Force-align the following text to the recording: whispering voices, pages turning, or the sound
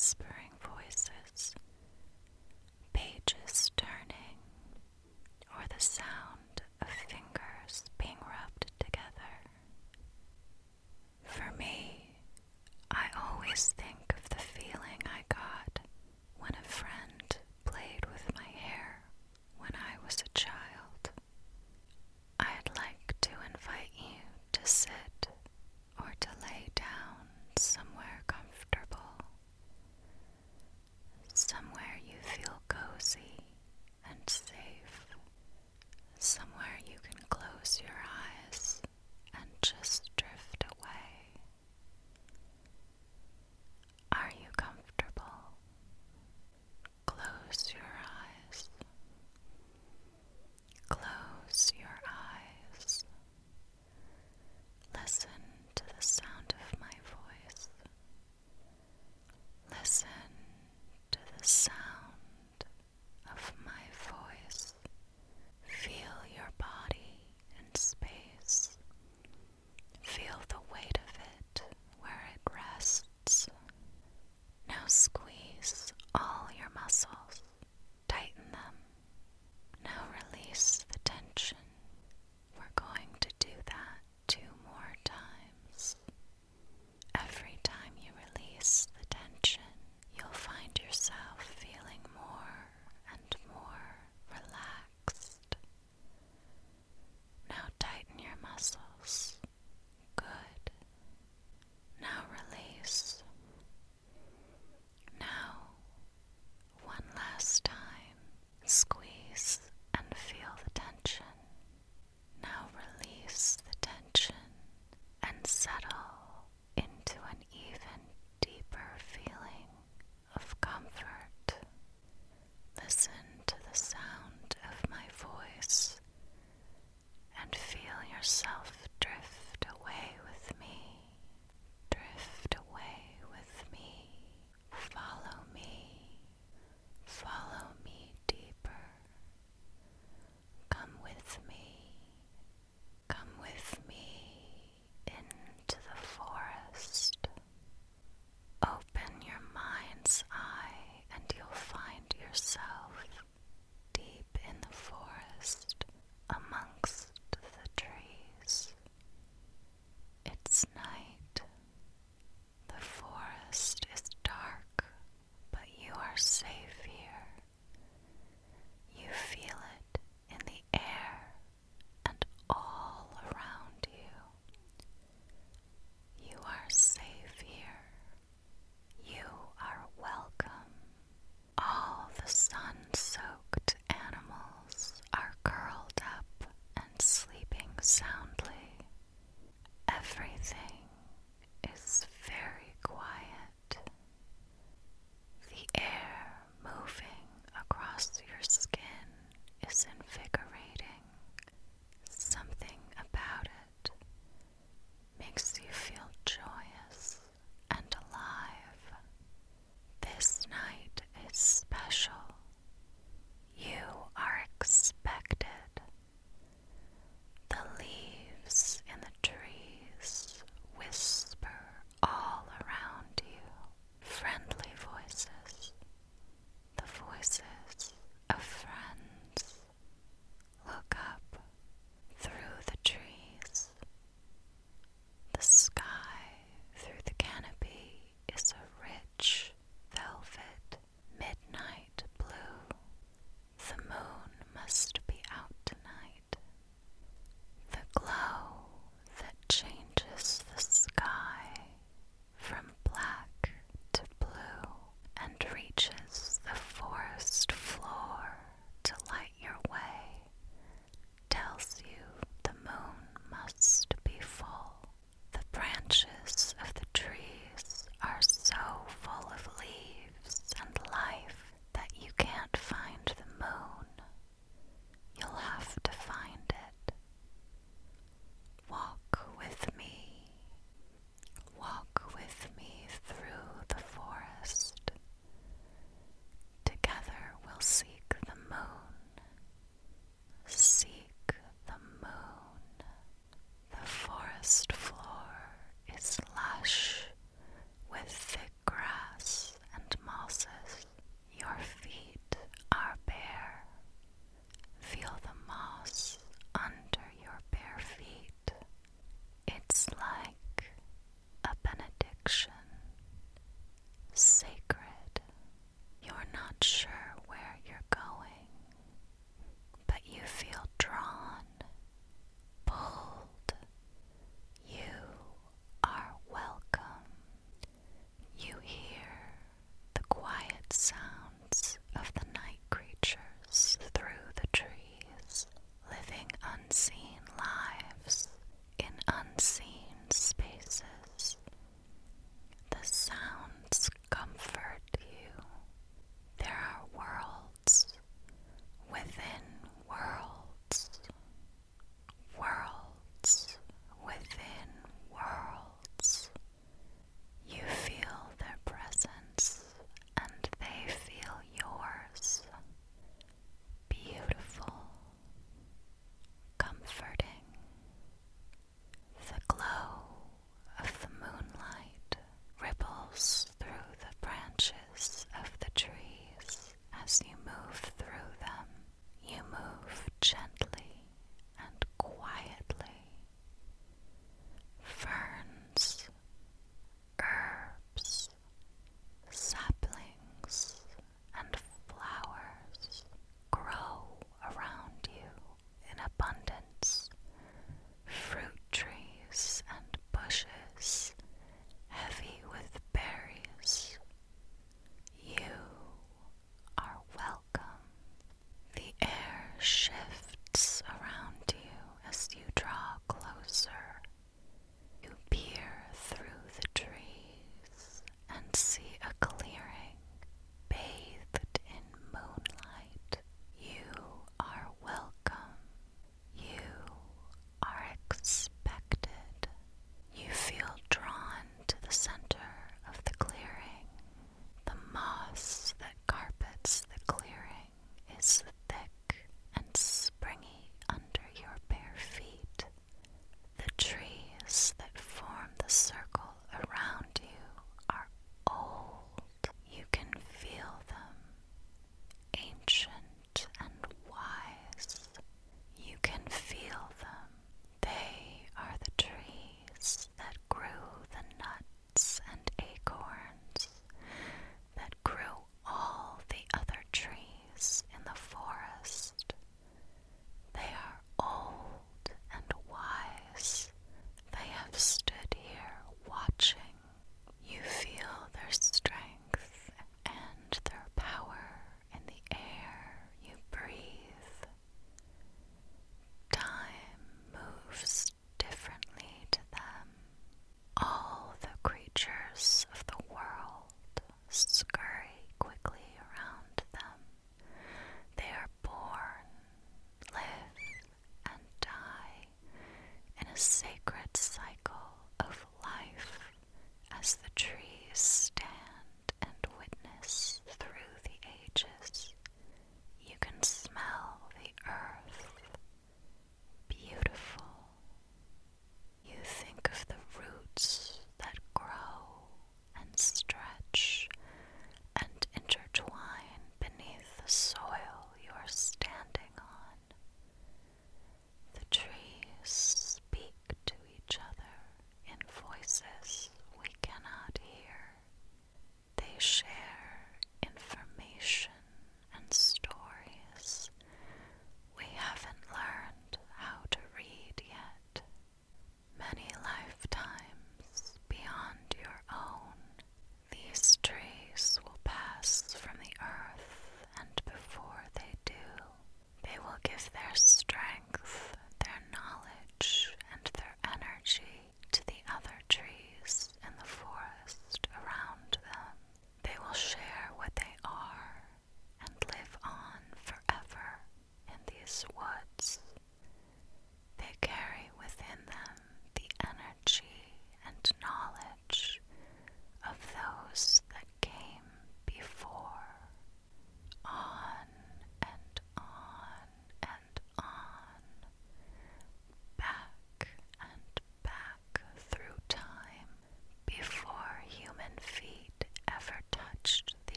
whispering 0.00 0.50
voices, 0.62 1.54
pages 2.94 3.70
turning, 3.76 4.38
or 5.54 5.62
the 5.68 5.78
sound 5.78 6.29